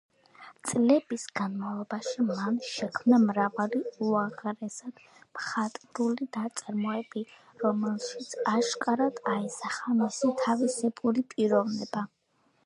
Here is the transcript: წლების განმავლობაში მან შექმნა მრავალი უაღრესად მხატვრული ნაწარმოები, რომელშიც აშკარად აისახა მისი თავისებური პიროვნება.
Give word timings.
წლების 0.67 1.25
განმავლობაში 1.39 2.23
მან 2.29 2.55
შექმნა 2.67 3.19
მრავალი 3.25 3.81
უაღრესად 4.07 5.03
მხატვრული 5.11 6.29
ნაწარმოები, 6.39 7.25
რომელშიც 7.67 8.33
აშკარად 8.55 9.23
აისახა 9.35 9.97
მისი 10.03 10.33
თავისებური 10.43 11.27
პიროვნება. 11.35 12.07